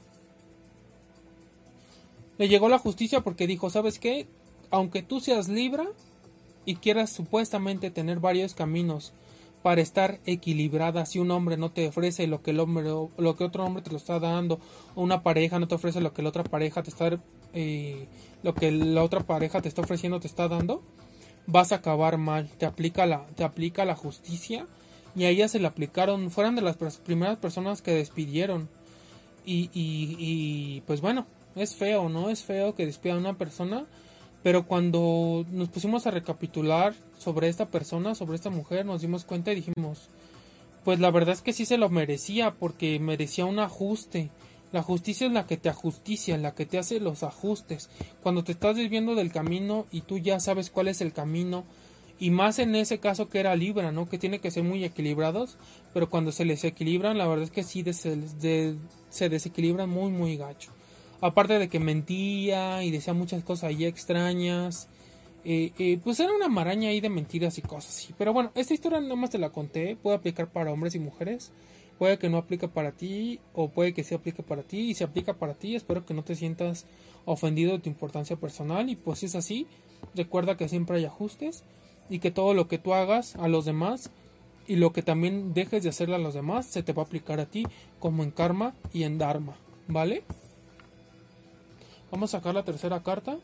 Le 2.38 2.48
llegó 2.48 2.68
la 2.68 2.78
justicia 2.78 3.20
porque 3.20 3.46
dijo, 3.46 3.70
¿sabes 3.70 3.98
qué? 3.98 4.26
Aunque 4.72 5.02
tú 5.02 5.20
seas 5.20 5.48
Libra 5.48 5.86
y 6.64 6.76
quieras 6.76 7.10
supuestamente 7.10 7.90
tener 7.90 8.18
varios 8.18 8.54
caminos 8.54 9.12
para 9.62 9.80
estar 9.80 10.18
equilibrada, 10.26 11.06
si 11.06 11.20
un 11.20 11.30
hombre 11.30 11.56
no 11.56 11.70
te 11.70 11.86
ofrece 11.86 12.26
lo 12.26 12.42
que 12.42 12.50
el 12.50 12.58
hombre 12.58 12.84
lo 12.84 13.36
que 13.36 13.44
otro 13.44 13.64
hombre 13.64 13.82
te 13.82 13.90
lo 13.90 13.96
está 13.96 14.18
dando, 14.18 14.58
o 14.96 15.02
una 15.02 15.22
pareja 15.22 15.60
no 15.60 15.68
te 15.68 15.76
ofrece 15.76 16.00
lo 16.00 16.12
que 16.12 16.22
la 16.22 16.30
otra 16.30 16.42
pareja 16.42 16.82
te 16.82 16.90
está 16.90 17.20
eh, 17.52 18.08
lo 18.42 18.54
que 18.54 18.72
la 18.72 19.04
otra 19.04 19.20
pareja 19.20 19.60
te 19.60 19.68
está 19.68 19.82
ofreciendo 19.82 20.18
te 20.18 20.26
está 20.26 20.48
dando, 20.48 20.82
vas 21.46 21.70
a 21.70 21.76
acabar 21.76 22.18
mal, 22.18 22.48
te 22.58 22.66
aplica 22.66 23.06
la 23.06 23.24
te 23.36 23.44
aplica 23.44 23.84
la 23.84 23.94
justicia 23.94 24.66
y 25.14 25.24
a 25.24 25.28
ella 25.28 25.46
se 25.46 25.60
le 25.60 25.66
aplicaron, 25.68 26.30
fueron 26.30 26.56
de 26.56 26.62
las 26.62 26.76
primeras 26.76 27.36
personas 27.36 27.82
que 27.82 27.92
despidieron 27.92 28.68
y, 29.44 29.70
y, 29.74 30.16
y 30.18 30.80
pues 30.86 31.00
bueno, 31.02 31.26
es 31.54 31.76
feo, 31.76 32.08
¿no? 32.08 32.30
Es 32.30 32.42
feo 32.42 32.74
que 32.74 32.86
despidan 32.86 33.18
a 33.18 33.20
una 33.20 33.38
persona 33.38 33.86
pero 34.42 34.66
cuando 34.66 35.46
nos 35.50 35.68
pusimos 35.68 36.06
a 36.06 36.10
recapitular 36.10 36.94
sobre 37.18 37.48
esta 37.48 37.66
persona, 37.66 38.14
sobre 38.14 38.36
esta 38.36 38.50
mujer, 38.50 38.84
nos 38.84 39.00
dimos 39.00 39.24
cuenta 39.24 39.52
y 39.52 39.56
dijimos, 39.56 40.08
pues 40.84 40.98
la 40.98 41.10
verdad 41.10 41.34
es 41.34 41.42
que 41.42 41.52
sí 41.52 41.64
se 41.64 41.78
lo 41.78 41.88
merecía 41.88 42.52
porque 42.52 42.98
merecía 42.98 43.44
un 43.44 43.60
ajuste. 43.60 44.30
La 44.72 44.82
justicia 44.82 45.26
es 45.26 45.32
la 45.32 45.46
que 45.46 45.56
te 45.56 45.68
ajusticia, 45.68 46.36
la 46.38 46.54
que 46.54 46.66
te 46.66 46.78
hace 46.78 46.98
los 46.98 47.22
ajustes. 47.22 47.88
Cuando 48.22 48.42
te 48.42 48.52
estás 48.52 48.76
desviando 48.76 49.14
del 49.14 49.30
camino 49.30 49.86
y 49.92 50.00
tú 50.00 50.18
ya 50.18 50.40
sabes 50.40 50.70
cuál 50.70 50.88
es 50.88 51.00
el 51.00 51.12
camino, 51.12 51.64
y 52.18 52.30
más 52.30 52.58
en 52.58 52.74
ese 52.74 52.98
caso 52.98 53.28
que 53.28 53.40
era 53.40 53.56
Libra, 53.56 53.92
¿no? 53.92 54.08
Que 54.08 54.18
tiene 54.18 54.38
que 54.38 54.50
ser 54.50 54.62
muy 54.62 54.84
equilibrados, 54.84 55.56
pero 55.92 56.08
cuando 56.08 56.32
se 56.32 56.44
les 56.44 56.64
equilibran, 56.64 57.18
la 57.18 57.26
verdad 57.26 57.44
es 57.44 57.50
que 57.50 57.64
sí 57.64 57.84
se 57.84 59.28
desequilibran 59.28 59.90
muy, 59.90 60.10
muy 60.10 60.36
gacho. 60.36 60.70
Aparte 61.22 61.60
de 61.60 61.68
que 61.68 61.78
mentía 61.78 62.82
y 62.82 62.90
decía 62.90 63.14
muchas 63.14 63.44
cosas 63.44 63.70
ahí 63.70 63.84
extrañas. 63.84 64.88
Eh, 65.44 65.72
eh, 65.78 65.98
pues 66.02 66.18
era 66.20 66.32
una 66.32 66.48
maraña 66.48 66.88
ahí 66.90 67.00
de 67.00 67.08
mentiras 67.08 67.58
y 67.58 67.62
cosas 67.62 67.96
así. 67.96 68.14
Pero 68.18 68.32
bueno, 68.32 68.50
esta 68.56 68.74
historia 68.74 69.00
nada 69.00 69.14
más 69.14 69.30
te 69.30 69.38
la 69.38 69.50
conté. 69.50 69.96
Puede 69.96 70.16
aplicar 70.16 70.50
para 70.50 70.72
hombres 70.72 70.96
y 70.96 70.98
mujeres. 70.98 71.52
Puede 71.96 72.18
que 72.18 72.28
no 72.28 72.38
aplique 72.38 72.66
para 72.66 72.90
ti 72.90 73.38
o 73.54 73.68
puede 73.68 73.94
que 73.94 74.02
sí 74.02 74.16
aplique 74.16 74.42
para 74.42 74.64
ti. 74.64 74.90
Y 74.90 74.94
si 74.94 75.04
aplica 75.04 75.34
para 75.34 75.54
ti, 75.54 75.76
espero 75.76 76.04
que 76.04 76.12
no 76.12 76.24
te 76.24 76.34
sientas 76.34 76.86
ofendido 77.24 77.70
de 77.72 77.78
tu 77.78 77.88
importancia 77.88 78.34
personal. 78.34 78.90
Y 78.90 78.96
pues 78.96 79.20
si 79.20 79.26
es 79.26 79.36
así, 79.36 79.68
recuerda 80.16 80.56
que 80.56 80.68
siempre 80.68 80.96
hay 80.96 81.04
ajustes. 81.04 81.64
y 82.10 82.18
que 82.18 82.32
todo 82.32 82.52
lo 82.52 82.66
que 82.66 82.78
tú 82.78 82.92
hagas 82.94 83.36
a 83.36 83.46
los 83.48 83.64
demás 83.64 84.10
y 84.66 84.76
lo 84.76 84.92
que 84.92 85.02
también 85.02 85.54
dejes 85.54 85.82
de 85.82 85.88
hacerle 85.88 86.16
a 86.16 86.18
los 86.18 86.34
demás 86.34 86.66
se 86.66 86.82
te 86.82 86.92
va 86.92 87.02
a 87.02 87.06
aplicar 87.06 87.40
a 87.40 87.46
ti 87.46 87.64
como 88.00 88.22
en 88.22 88.32
karma 88.32 88.74
y 88.92 89.04
en 89.04 89.18
dharma, 89.18 89.56
¿vale? 89.88 90.24
Vamos 92.12 92.34
a 92.34 92.38
sacar 92.38 92.54
la 92.54 92.62
tercera 92.62 93.02
carta. 93.02 93.38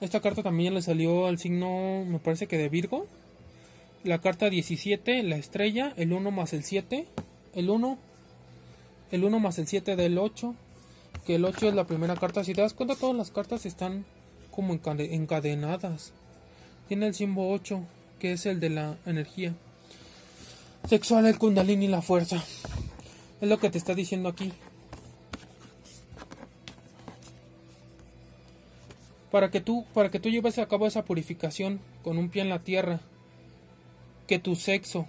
Esta 0.00 0.20
carta 0.20 0.44
también 0.44 0.74
le 0.74 0.80
salió 0.80 1.26
al 1.26 1.40
signo, 1.40 2.04
me 2.06 2.20
parece 2.20 2.46
que 2.46 2.56
de 2.56 2.68
Virgo. 2.68 3.06
La 4.04 4.20
carta 4.20 4.48
17, 4.48 5.24
la 5.24 5.34
estrella, 5.34 5.92
el 5.96 6.12
1 6.12 6.30
más 6.30 6.52
el 6.52 6.62
7, 6.62 7.08
el 7.54 7.68
1, 7.68 7.98
el 9.10 9.24
1 9.24 9.40
más 9.40 9.58
el 9.58 9.66
7 9.66 9.96
del 9.96 10.18
8, 10.18 10.54
que 11.26 11.34
el 11.34 11.44
8 11.44 11.68
es 11.68 11.74
la 11.74 11.84
primera 11.84 12.14
carta. 12.14 12.44
Si 12.44 12.54
te 12.54 12.60
das 12.60 12.74
cuenta, 12.74 12.94
todas 12.94 13.16
las 13.16 13.32
cartas 13.32 13.66
están 13.66 14.04
como 14.52 14.72
encadenadas. 14.72 16.12
Tiene 16.86 17.08
el 17.08 17.14
símbolo 17.14 17.50
8, 17.50 17.80
que 18.20 18.34
es 18.34 18.46
el 18.46 18.60
de 18.60 18.70
la 18.70 18.96
energía 19.04 19.52
sexual, 20.88 21.26
el 21.26 21.38
kundalini 21.38 21.86
y 21.86 21.88
la 21.88 22.02
fuerza. 22.02 22.44
Es 23.40 23.48
lo 23.48 23.58
que 23.58 23.70
te 23.70 23.78
está 23.78 23.96
diciendo 23.96 24.28
aquí. 24.28 24.52
Para 29.34 29.50
que 29.50 29.60
tú, 29.60 29.84
para 29.94 30.12
que 30.12 30.20
tú 30.20 30.30
lleves 30.30 30.60
a 30.60 30.68
cabo 30.68 30.86
esa 30.86 31.04
purificación 31.04 31.80
con 32.04 32.18
un 32.18 32.28
pie 32.28 32.42
en 32.42 32.50
la 32.50 32.60
tierra, 32.60 33.00
que 34.28 34.38
tu 34.38 34.54
sexo, 34.54 35.06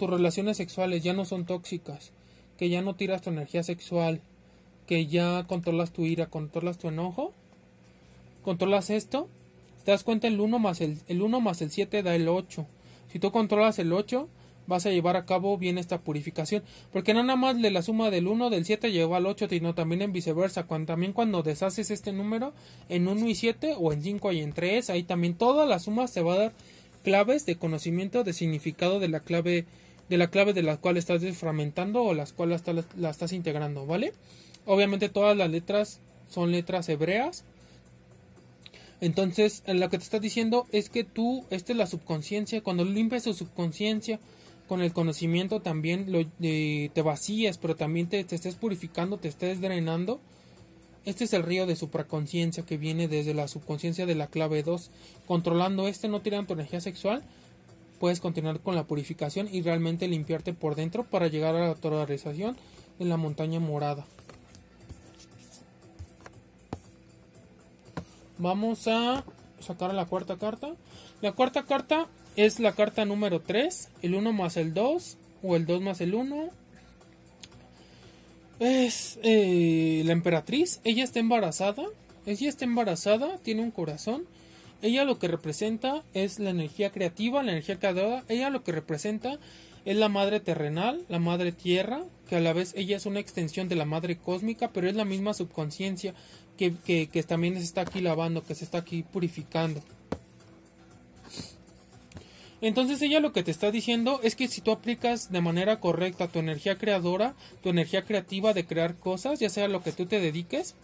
tus 0.00 0.10
relaciones 0.10 0.56
sexuales 0.56 1.04
ya 1.04 1.12
no 1.12 1.24
son 1.24 1.46
tóxicas, 1.46 2.10
que 2.56 2.70
ya 2.70 2.82
no 2.82 2.96
tiras 2.96 3.22
tu 3.22 3.30
energía 3.30 3.62
sexual, 3.62 4.20
que 4.88 5.06
ya 5.06 5.44
controlas 5.46 5.92
tu 5.92 6.06
ira, 6.06 6.26
controlas 6.26 6.76
tu 6.78 6.88
enojo, 6.88 7.32
controlas 8.42 8.90
esto, 8.90 9.28
te 9.84 9.92
das 9.92 10.02
cuenta 10.02 10.26
el 10.26 10.40
1 10.40 10.58
más 10.58 10.80
el, 10.80 10.98
el 11.06 11.22
1 11.22 11.40
más 11.40 11.62
el 11.62 11.70
7 11.70 12.02
da 12.02 12.16
el 12.16 12.26
8. 12.26 12.66
Si 13.12 13.20
tú 13.20 13.30
controlas 13.30 13.78
el 13.78 13.92
8, 13.92 14.28
vas 14.68 14.86
a 14.86 14.90
llevar 14.90 15.16
a 15.16 15.24
cabo 15.24 15.58
bien 15.58 15.78
esta 15.78 15.98
purificación. 15.98 16.62
Porque 16.92 17.14
no 17.14 17.24
nada 17.24 17.36
más 17.36 17.60
de 17.60 17.70
la 17.72 17.82
suma 17.82 18.10
del 18.10 18.28
1 18.28 18.50
del 18.50 18.64
7 18.64 18.92
lleva 18.92 19.16
al 19.16 19.26
8, 19.26 19.48
sino 19.48 19.74
también 19.74 20.02
en 20.02 20.12
viceversa. 20.12 20.64
Cuando, 20.64 20.92
también 20.92 21.12
cuando 21.12 21.42
deshaces 21.42 21.90
este 21.90 22.12
número 22.12 22.52
en 22.88 23.08
1 23.08 23.28
y 23.28 23.34
7 23.34 23.74
o 23.76 23.92
en 23.92 24.02
5 24.02 24.32
y 24.32 24.40
en 24.40 24.52
3, 24.52 24.90
ahí 24.90 25.02
también 25.02 25.34
toda 25.34 25.66
la 25.66 25.80
suma 25.80 26.06
se 26.06 26.22
va 26.22 26.34
a 26.34 26.38
dar 26.38 26.52
claves 27.02 27.46
de 27.46 27.56
conocimiento 27.56 28.22
de 28.22 28.32
significado 28.32 29.00
de 29.00 29.08
la 29.08 29.20
clave 29.20 29.64
de 30.08 30.16
la 30.16 30.28
clave 30.28 30.54
de 30.54 30.62
la 30.62 30.78
cual 30.78 30.96
estás 30.96 31.20
desfragmentando 31.20 32.02
o 32.02 32.14
las 32.14 32.32
cuales 32.32 32.62
la, 32.96 33.10
estás 33.10 33.32
integrando, 33.32 33.84
¿vale? 33.84 34.14
Obviamente 34.64 35.10
todas 35.10 35.36
las 35.36 35.50
letras 35.50 36.00
son 36.30 36.50
letras 36.50 36.88
hebreas 36.88 37.44
entonces, 39.00 39.62
lo 39.66 39.88
que 39.90 39.98
te 39.98 40.04
está 40.04 40.18
diciendo 40.18 40.66
es 40.72 40.90
que 40.90 41.04
tú, 41.04 41.44
esta 41.50 41.72
es 41.72 41.78
la 41.78 41.86
subconsciencia, 41.86 42.62
cuando 42.62 42.84
limpias 42.84 43.24
tu 43.24 43.34
subconsciencia 43.34 44.18
con 44.68 44.82
el 44.82 44.92
conocimiento 44.92 45.60
también 45.60 46.12
lo, 46.12 46.20
eh, 46.40 46.90
te 46.92 47.02
vacías, 47.02 47.58
pero 47.58 47.74
también 47.74 48.08
te, 48.08 48.22
te 48.24 48.36
estés 48.36 48.54
purificando, 48.54 49.16
te 49.16 49.28
estés 49.28 49.60
drenando. 49.60 50.20
Este 51.04 51.24
es 51.24 51.32
el 51.32 51.42
río 51.42 51.66
de 51.66 51.74
supraconsciencia 51.74 52.64
que 52.64 52.76
viene 52.76 53.08
desde 53.08 53.32
la 53.32 53.48
subconsciencia 53.48 54.04
de 54.04 54.14
la 54.14 54.26
clave 54.26 54.62
2. 54.62 54.90
Controlando 55.26 55.88
este, 55.88 56.06
no 56.08 56.20
tirando 56.20 56.48
tu 56.48 56.52
energía 56.52 56.82
sexual, 56.82 57.22
puedes 57.98 58.20
continuar 58.20 58.60
con 58.60 58.74
la 58.74 58.84
purificación 58.84 59.48
y 59.50 59.62
realmente 59.62 60.06
limpiarte 60.06 60.52
por 60.52 60.74
dentro 60.74 61.04
para 61.04 61.28
llegar 61.28 61.54
a 61.56 61.60
la 61.60 61.68
autorización 61.68 62.56
de 62.98 63.06
la 63.06 63.16
montaña 63.16 63.60
morada. 63.60 64.06
Vamos 68.36 68.86
a 68.86 69.24
sacar 69.60 69.94
la 69.94 70.06
cuarta 70.06 70.36
carta. 70.36 70.74
La 71.20 71.32
cuarta 71.32 71.64
carta 71.64 72.06
es 72.38 72.60
la 72.60 72.70
carta 72.70 73.04
número 73.04 73.40
3, 73.40 73.88
el 74.02 74.14
1 74.14 74.32
más 74.32 74.56
el 74.56 74.72
2 74.72 75.16
o 75.42 75.56
el 75.56 75.66
2 75.66 75.82
más 75.82 76.00
el 76.00 76.14
1. 76.14 76.50
Es 78.60 79.18
eh, 79.24 80.02
la 80.04 80.12
emperatriz, 80.12 80.80
ella 80.84 81.02
está 81.02 81.18
embarazada, 81.18 81.82
ella 82.26 82.48
está 82.48 82.64
embarazada, 82.64 83.38
tiene 83.38 83.62
un 83.62 83.72
corazón. 83.72 84.24
Ella 84.82 85.04
lo 85.04 85.18
que 85.18 85.26
representa 85.26 86.04
es 86.14 86.38
la 86.38 86.50
energía 86.50 86.92
creativa, 86.92 87.42
la 87.42 87.50
energía 87.50 87.80
creadora. 87.80 88.22
Ella 88.28 88.50
lo 88.50 88.62
que 88.62 88.70
representa 88.70 89.40
es 89.84 89.96
la 89.96 90.08
madre 90.08 90.38
terrenal, 90.38 91.04
la 91.08 91.18
madre 91.18 91.50
tierra, 91.50 92.04
que 92.28 92.36
a 92.36 92.40
la 92.40 92.52
vez 92.52 92.72
ella 92.76 92.98
es 92.98 93.06
una 93.06 93.18
extensión 93.18 93.68
de 93.68 93.74
la 93.74 93.84
madre 93.84 94.16
cósmica, 94.16 94.70
pero 94.72 94.88
es 94.88 94.94
la 94.94 95.04
misma 95.04 95.34
subconsciencia 95.34 96.14
que, 96.56 97.24
también 97.26 97.56
se 97.56 97.64
está 97.64 97.80
aquí 97.80 98.00
lavando, 98.00 98.44
que 98.44 98.54
se 98.54 98.64
está 98.64 98.78
aquí 98.78 99.02
purificando. 99.02 99.82
Entonces 102.60 103.00
ella 103.02 103.20
lo 103.20 103.32
que 103.32 103.42
te 103.42 103.50
está 103.50 103.70
diciendo 103.70 104.20
es 104.22 104.34
que 104.34 104.48
si 104.48 104.60
tú 104.60 104.72
aplicas 104.72 105.30
de 105.30 105.40
manera 105.40 105.78
correcta 105.78 106.28
tu 106.28 106.38
energía 106.40 106.76
creadora, 106.76 107.34
tu 107.62 107.68
energía 107.68 108.04
creativa 108.04 108.52
de 108.52 108.66
crear 108.66 108.96
cosas, 108.96 109.38
ya 109.38 109.48
sea 109.48 109.68
lo 109.68 109.82
que 109.82 109.92
tú 109.92 110.06
te 110.06 110.18
dediques, 110.18 110.74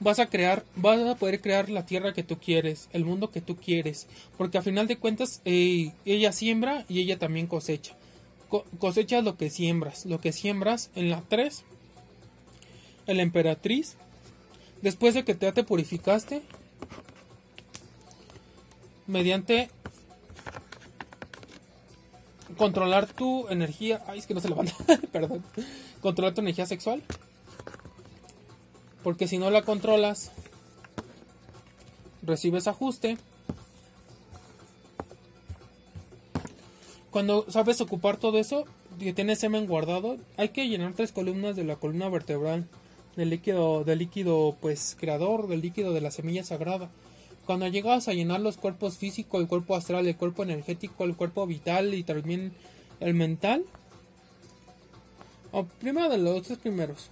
vas 0.00 0.18
a 0.18 0.26
crear, 0.26 0.64
vas 0.74 0.98
a 1.00 1.14
poder 1.14 1.40
crear 1.40 1.68
la 1.68 1.86
tierra 1.86 2.12
que 2.12 2.24
tú 2.24 2.38
quieres, 2.38 2.88
el 2.92 3.04
mundo 3.04 3.30
que 3.30 3.40
tú 3.40 3.56
quieres, 3.56 4.08
porque 4.36 4.58
a 4.58 4.62
final 4.62 4.88
de 4.88 4.98
cuentas 4.98 5.40
ella 5.44 6.32
siembra 6.32 6.84
y 6.88 7.00
ella 7.00 7.18
también 7.18 7.46
cosecha. 7.46 7.96
cosechas 8.78 9.22
lo 9.22 9.36
que 9.36 9.50
siembras, 9.50 10.04
lo 10.06 10.20
que 10.20 10.32
siembras 10.32 10.90
en 10.96 11.10
la 11.10 11.22
3, 11.28 11.62
en 13.06 13.16
la 13.18 13.22
emperatriz, 13.22 13.96
Después 14.82 15.12
de 15.14 15.24
que 15.24 15.34
te, 15.34 15.52
te 15.52 15.62
purificaste, 15.62 16.42
mediante 19.06 19.70
controlar 22.60 23.06
tu 23.06 23.48
energía. 23.48 24.02
Ay, 24.06 24.18
es 24.18 24.26
que 24.26 24.34
no 24.34 24.40
se 24.40 24.50
levanta. 24.50 24.74
Perdón. 25.12 25.42
Controlar 26.02 26.34
tu 26.34 26.42
energía 26.42 26.66
sexual. 26.66 27.02
Porque 29.02 29.26
si 29.26 29.38
no 29.38 29.50
la 29.50 29.62
controlas, 29.62 30.30
recibes 32.20 32.68
ajuste. 32.68 33.16
Cuando 37.10 37.46
sabes 37.48 37.80
ocupar 37.80 38.18
todo 38.18 38.38
eso, 38.38 38.66
que 38.98 39.14
tienes 39.14 39.38
semen 39.38 39.66
guardado, 39.66 40.18
hay 40.36 40.50
que 40.50 40.68
llenar 40.68 40.92
tres 40.92 41.12
columnas 41.12 41.56
de 41.56 41.64
la 41.64 41.76
columna 41.76 42.10
vertebral 42.10 42.68
del 43.16 43.30
líquido, 43.30 43.84
del 43.84 44.00
líquido 44.00 44.54
pues 44.60 44.98
creador, 45.00 45.48
del 45.48 45.62
líquido 45.62 45.94
de 45.94 46.02
la 46.02 46.10
semilla 46.10 46.44
sagrada. 46.44 46.90
Cuando 47.46 47.66
llegas 47.66 48.08
a 48.08 48.12
llenar 48.12 48.40
los 48.40 48.56
cuerpos 48.56 48.98
físico, 48.98 49.40
el 49.40 49.48
cuerpo 49.48 49.74
astral, 49.74 50.06
el 50.06 50.16
cuerpo 50.16 50.42
energético, 50.42 51.04
el 51.04 51.16
cuerpo 51.16 51.46
vital 51.46 51.94
y 51.94 52.02
también 52.02 52.52
el 53.00 53.14
mental. 53.14 53.64
O 55.52 55.64
primero 55.64 56.08
de 56.08 56.18
los 56.18 56.42
tres 56.42 56.58
primeros. 56.58 57.10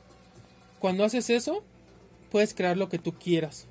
Cuando 0.78 1.04
haces 1.04 1.28
eso, 1.30 1.64
puedes 2.30 2.54
crear 2.54 2.76
lo 2.76 2.88
que 2.88 2.98
tú 2.98 3.12
quieras. 3.14 3.66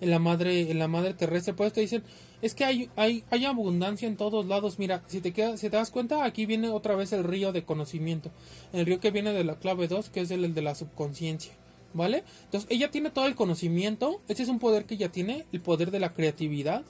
En 0.00 0.10
la 0.10 0.18
madre, 0.18 0.70
en 0.70 0.78
la 0.78 0.88
madre 0.88 1.14
terrestre, 1.14 1.54
pues 1.54 1.72
te 1.72 1.80
dicen, 1.80 2.02
es 2.42 2.54
que 2.54 2.64
hay, 2.64 2.90
hay, 2.96 3.24
hay 3.30 3.46
abundancia 3.46 4.06
en 4.06 4.18
todos 4.18 4.44
lados. 4.44 4.78
Mira, 4.78 5.02
si 5.06 5.22
te, 5.22 5.32
queda, 5.32 5.56
si 5.56 5.70
te 5.70 5.76
das 5.76 5.90
cuenta, 5.90 6.24
aquí 6.24 6.44
viene 6.44 6.68
otra 6.68 6.94
vez 6.94 7.12
el 7.14 7.24
río 7.24 7.52
de 7.52 7.64
conocimiento. 7.64 8.30
El 8.74 8.84
río 8.84 9.00
que 9.00 9.10
viene 9.10 9.32
de 9.32 9.44
la 9.44 9.56
clave 9.56 9.88
2, 9.88 10.10
que 10.10 10.20
es 10.20 10.30
el, 10.30 10.52
de 10.52 10.62
la 10.62 10.74
subconsciencia. 10.74 11.54
¿Vale? 11.94 12.24
Entonces, 12.44 12.68
ella 12.70 12.90
tiene 12.90 13.10
todo 13.10 13.26
el 13.26 13.34
conocimiento. 13.34 14.20
Este 14.28 14.42
es 14.42 14.48
un 14.48 14.58
poder 14.58 14.84
que 14.84 14.94
ella 14.94 15.10
tiene, 15.10 15.46
el 15.52 15.60
poder 15.60 15.90
de 15.90 16.00
la 16.00 16.12
creatividad. 16.12 16.82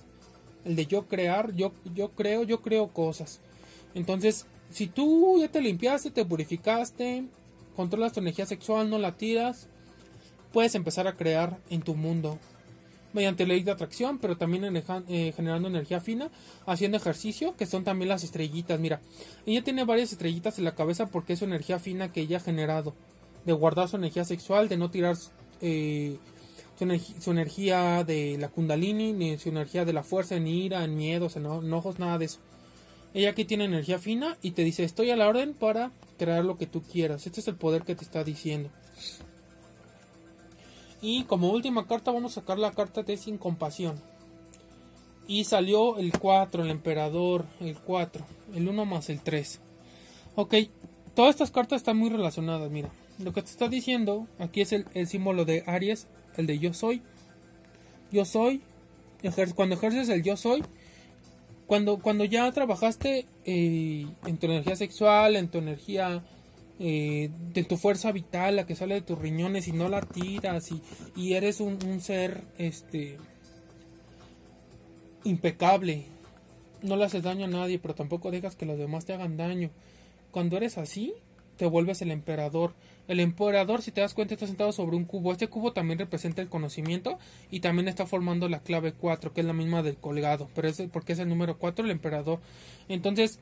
El 0.64 0.76
de 0.76 0.86
yo 0.86 1.06
crear, 1.06 1.54
yo, 1.54 1.72
yo 1.94 2.10
creo, 2.10 2.42
yo 2.42 2.62
creo 2.62 2.88
cosas. 2.88 3.38
Entonces, 3.94 4.46
si 4.70 4.86
tú 4.86 5.38
ya 5.38 5.48
te 5.48 5.60
limpiaste, 5.60 6.10
te 6.10 6.24
purificaste, 6.24 7.24
controlas 7.76 8.12
tu 8.12 8.20
energía 8.20 8.46
sexual, 8.46 8.88
no 8.88 8.98
la 8.98 9.12
tiras, 9.12 9.68
puedes 10.52 10.74
empezar 10.74 11.06
a 11.06 11.16
crear 11.16 11.58
en 11.68 11.82
tu 11.82 11.94
mundo 11.94 12.38
mediante 13.12 13.46
ley 13.46 13.62
de 13.62 13.70
atracción, 13.70 14.18
pero 14.18 14.36
también 14.36 14.64
eh, 15.08 15.32
generando 15.36 15.68
energía 15.68 16.00
fina, 16.00 16.30
haciendo 16.66 16.96
ejercicio, 16.96 17.56
que 17.56 17.64
son 17.64 17.84
también 17.84 18.08
las 18.08 18.24
estrellitas. 18.24 18.80
Mira, 18.80 19.00
ella 19.46 19.62
tiene 19.62 19.84
varias 19.84 20.12
estrellitas 20.12 20.58
en 20.58 20.64
la 20.64 20.74
cabeza 20.74 21.06
porque 21.06 21.34
es 21.34 21.38
su 21.38 21.44
energía 21.44 21.78
fina 21.78 22.10
que 22.10 22.22
ella 22.22 22.38
ha 22.38 22.40
generado, 22.40 22.94
de 23.44 23.52
guardar 23.52 23.88
su 23.88 23.96
energía 23.96 24.24
sexual, 24.24 24.68
de 24.68 24.76
no 24.76 24.90
tirar 24.90 25.16
eh, 25.60 26.18
su, 27.20 27.30
energía 27.30 28.04
de 28.04 28.36
la 28.38 28.48
kundalini, 28.48 29.12
ni 29.12 29.38
su 29.38 29.48
energía 29.48 29.84
de 29.84 29.92
la 29.92 30.02
fuerza, 30.02 30.36
en 30.36 30.46
ira, 30.46 30.84
en 30.84 30.96
miedos, 30.96 31.36
en 31.36 31.46
enojos, 31.46 31.98
nada 31.98 32.18
de 32.18 32.26
eso. 32.26 32.40
Ella 33.12 33.30
aquí 33.30 33.44
tiene 33.44 33.64
energía 33.64 33.98
fina 33.98 34.36
y 34.42 34.52
te 34.52 34.64
dice, 34.64 34.82
estoy 34.82 35.10
a 35.10 35.16
la 35.16 35.28
orden 35.28 35.54
para 35.54 35.92
crear 36.18 36.44
lo 36.44 36.58
que 36.58 36.66
tú 36.66 36.82
quieras. 36.82 37.26
Este 37.26 37.40
es 37.40 37.48
el 37.48 37.54
poder 37.54 37.82
que 37.82 37.94
te 37.94 38.04
está 38.04 38.24
diciendo. 38.24 38.70
Y 41.00 41.24
como 41.24 41.50
última 41.50 41.86
carta 41.86 42.10
vamos 42.10 42.32
a 42.32 42.40
sacar 42.40 42.58
la 42.58 42.72
carta 42.72 43.02
de 43.02 43.16
sin 43.16 43.38
compasión. 43.38 44.00
Y 45.28 45.44
salió 45.44 45.98
el 45.98 46.18
4, 46.18 46.64
el 46.64 46.70
emperador, 46.70 47.46
el 47.60 47.78
4, 47.78 48.24
el 48.54 48.68
1 48.68 48.84
más 48.84 49.08
el 49.10 49.20
3. 49.20 49.60
Ok, 50.34 50.54
todas 51.14 51.30
estas 51.30 51.50
cartas 51.50 51.76
están 51.76 51.96
muy 51.96 52.10
relacionadas, 52.10 52.70
mira. 52.70 52.90
Lo 53.18 53.32
que 53.32 53.42
te 53.42 53.50
está 53.50 53.68
diciendo 53.68 54.26
aquí 54.38 54.60
es 54.60 54.72
el, 54.72 55.06
símbolo 55.06 55.44
de 55.44 55.62
Aries, 55.66 56.08
el 56.36 56.46
de 56.46 56.58
yo 56.58 56.74
soy. 56.74 57.02
Yo 58.10 58.24
soy, 58.24 58.62
cuando 59.54 59.76
ejerces 59.76 60.08
el 60.08 60.22
yo 60.22 60.36
soy, 60.36 60.62
cuando, 61.66 61.98
cuando 61.98 62.24
ya 62.24 62.50
trabajaste 62.52 63.26
eh, 63.44 64.06
en 64.26 64.38
tu 64.38 64.46
energía 64.46 64.76
sexual, 64.76 65.36
en 65.36 65.48
tu 65.48 65.58
energía, 65.58 66.22
eh, 66.80 67.30
de 67.52 67.64
tu 67.64 67.76
fuerza 67.76 68.10
vital, 68.10 68.56
la 68.56 68.66
que 68.66 68.74
sale 68.74 68.96
de 68.96 69.02
tus 69.02 69.18
riñones 69.18 69.68
y 69.68 69.72
no 69.72 69.88
la 69.88 70.00
tiras 70.00 70.70
y, 71.16 71.32
eres 71.34 71.60
un, 71.60 71.78
un, 71.86 72.00
ser 72.00 72.42
este 72.58 73.16
impecable, 75.22 76.06
no 76.82 76.96
le 76.96 77.04
haces 77.04 77.22
daño 77.22 77.44
a 77.44 77.48
nadie, 77.48 77.78
pero 77.78 77.94
tampoco 77.94 78.30
dejas 78.30 78.56
que 78.56 78.66
los 78.66 78.76
demás 78.76 79.04
te 79.04 79.14
hagan 79.14 79.36
daño. 79.36 79.70
Cuando 80.32 80.56
eres 80.56 80.76
así, 80.76 81.14
te 81.56 81.66
vuelves 81.66 82.02
el 82.02 82.10
emperador. 82.10 82.74
El 83.06 83.20
emperador, 83.20 83.82
si 83.82 83.90
te 83.90 84.00
das 84.00 84.14
cuenta, 84.14 84.34
está 84.34 84.46
sentado 84.46 84.72
sobre 84.72 84.96
un 84.96 85.04
cubo. 85.04 85.32
Este 85.32 85.48
cubo 85.48 85.72
también 85.72 85.98
representa 85.98 86.40
el 86.40 86.48
conocimiento 86.48 87.18
y 87.50 87.60
también 87.60 87.88
está 87.88 88.06
formando 88.06 88.48
la 88.48 88.60
clave 88.60 88.92
4, 88.92 89.32
que 89.32 89.42
es 89.42 89.46
la 89.46 89.52
misma 89.52 89.82
del 89.82 89.96
colgado, 89.96 90.48
pero 90.54 90.68
es 90.68 90.82
porque 90.92 91.12
es 91.12 91.18
el 91.18 91.28
número 91.28 91.58
4 91.58 91.84
el 91.84 91.90
emperador. 91.90 92.40
Entonces, 92.88 93.40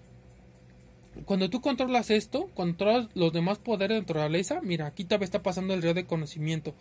cuando 1.27 1.49
tú 1.51 1.61
controlas 1.61 2.11
esto, 2.11 2.49
controlas 2.55 3.09
los 3.15 3.33
demás 3.33 3.59
poderes 3.59 3.97
de 3.97 4.01
naturaleza, 4.01 4.61
mira, 4.63 4.87
aquí 4.87 5.05
también 5.05 5.27
está 5.27 5.43
pasando 5.43 5.75
el 5.75 5.83
río 5.83 5.95
de 5.95 6.07
conocimiento 6.07 6.75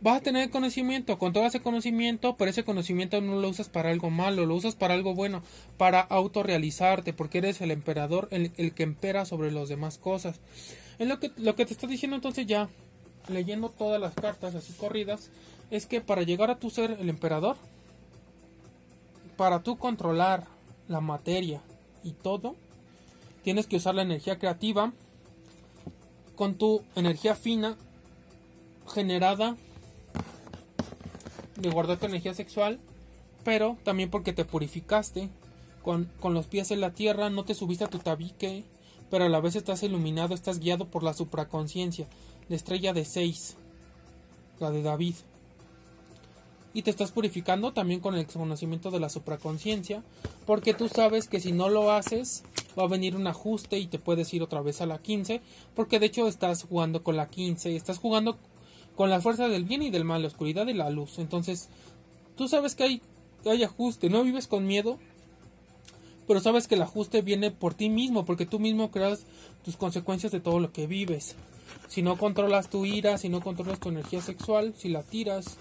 vas 0.00 0.18
a 0.18 0.20
tener 0.20 0.50
conocimiento, 0.50 1.18
con 1.18 1.32
todo 1.32 1.46
ese 1.46 1.60
conocimiento, 1.60 2.36
pero 2.36 2.50
ese 2.50 2.64
conocimiento 2.64 3.20
no 3.20 3.40
lo 3.40 3.48
usas 3.48 3.68
para 3.68 3.90
algo 3.90 4.10
malo, 4.10 4.46
lo 4.46 4.54
usas 4.54 4.74
para 4.74 4.94
algo 4.94 5.14
bueno, 5.14 5.42
para 5.76 6.00
autorrealizarte, 6.00 7.12
porque 7.12 7.38
eres 7.38 7.60
el 7.60 7.70
emperador, 7.70 8.28
el, 8.30 8.74
que 8.74 8.82
empera 8.82 9.24
sobre 9.24 9.50
las 9.50 9.68
demás 9.68 9.98
cosas. 9.98 10.40
Es 10.98 11.08
lo 11.08 11.18
que, 11.18 11.32
lo 11.36 11.56
que 11.56 11.66
te 11.66 11.72
está 11.72 11.86
diciendo 11.86 12.16
entonces 12.16 12.46
ya, 12.46 12.68
leyendo 13.28 13.70
todas 13.70 14.00
las 14.00 14.14
cartas 14.14 14.54
así 14.54 14.72
corridas, 14.72 15.30
es 15.70 15.86
que 15.86 16.00
para 16.00 16.22
llegar 16.22 16.50
a 16.50 16.58
tu 16.58 16.70
ser 16.70 16.96
el 17.00 17.08
emperador, 17.08 17.56
para 19.36 19.62
tú 19.62 19.78
controlar 19.78 20.44
la 20.88 21.00
materia 21.00 21.60
y 22.02 22.12
todo, 22.12 22.56
tienes 23.42 23.66
que 23.66 23.76
usar 23.76 23.94
la 23.94 24.02
energía 24.02 24.38
creativa 24.38 24.92
con 26.36 26.54
tu 26.54 26.82
energía 26.94 27.34
fina 27.34 27.76
generada 28.92 29.56
de 31.58 31.70
guardar 31.70 31.98
tu 31.98 32.06
energía 32.06 32.34
sexual, 32.34 32.78
pero 33.44 33.76
también 33.84 34.10
porque 34.10 34.32
te 34.32 34.44
purificaste 34.44 35.28
con, 35.82 36.10
con 36.20 36.34
los 36.34 36.46
pies 36.46 36.70
en 36.70 36.80
la 36.80 36.92
tierra, 36.92 37.30
no 37.30 37.44
te 37.44 37.54
subiste 37.54 37.84
a 37.84 37.88
tu 37.88 37.98
tabique, 37.98 38.64
pero 39.10 39.24
a 39.24 39.28
la 39.28 39.40
vez 39.40 39.56
estás 39.56 39.82
iluminado, 39.82 40.34
estás 40.34 40.60
guiado 40.60 40.86
por 40.86 41.02
la 41.02 41.14
supraconciencia, 41.14 42.06
la 42.48 42.56
estrella 42.56 42.92
de 42.92 43.04
seis, 43.04 43.56
la 44.60 44.70
de 44.70 44.82
David. 44.82 45.14
Y 46.74 46.82
te 46.82 46.90
estás 46.90 47.10
purificando 47.10 47.72
también 47.72 48.00
con 48.00 48.14
el 48.14 48.26
conocimiento 48.26 48.90
de 48.90 49.00
la 49.00 49.08
supraconciencia, 49.08 50.02
porque 50.46 50.74
tú 50.74 50.88
sabes 50.88 51.26
que 51.26 51.40
si 51.40 51.52
no 51.52 51.68
lo 51.68 51.90
haces, 51.90 52.44
va 52.78 52.84
a 52.84 52.88
venir 52.88 53.16
un 53.16 53.26
ajuste 53.26 53.78
y 53.78 53.86
te 53.86 53.98
puedes 53.98 54.32
ir 54.34 54.42
otra 54.42 54.60
vez 54.60 54.80
a 54.80 54.86
la 54.86 54.98
15, 54.98 55.40
porque 55.74 55.98
de 55.98 56.06
hecho 56.06 56.28
estás 56.28 56.64
jugando 56.64 57.02
con 57.02 57.16
la 57.16 57.26
15, 57.26 57.74
estás 57.74 57.98
jugando 57.98 58.38
con 58.98 59.10
la 59.10 59.20
fuerza 59.20 59.46
del 59.46 59.64
bien 59.64 59.82
y 59.82 59.90
del 59.90 60.02
mal, 60.02 60.22
la 60.22 60.26
oscuridad 60.26 60.66
y 60.66 60.74
la 60.74 60.90
luz. 60.90 61.20
Entonces, 61.20 61.68
tú 62.36 62.48
sabes 62.48 62.74
que 62.74 62.82
hay, 62.82 63.02
hay 63.46 63.62
ajuste, 63.62 64.10
no 64.10 64.24
vives 64.24 64.48
con 64.48 64.66
miedo, 64.66 64.98
pero 66.26 66.40
sabes 66.40 66.66
que 66.66 66.74
el 66.74 66.82
ajuste 66.82 67.22
viene 67.22 67.52
por 67.52 67.74
ti 67.74 67.90
mismo, 67.90 68.24
porque 68.24 68.44
tú 68.44 68.58
mismo 68.58 68.90
creas 68.90 69.20
tus 69.64 69.76
consecuencias 69.76 70.32
de 70.32 70.40
todo 70.40 70.58
lo 70.58 70.72
que 70.72 70.88
vives. 70.88 71.36
Si 71.86 72.02
no 72.02 72.18
controlas 72.18 72.70
tu 72.70 72.86
ira, 72.86 73.18
si 73.18 73.28
no 73.28 73.40
controlas 73.40 73.78
tu 73.78 73.88
energía 73.88 74.20
sexual, 74.20 74.74
si 74.76 74.88
la 74.88 75.04
tiras 75.04 75.58